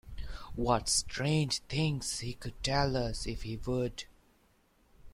[0.55, 4.05] What strange things he could tell us if he would!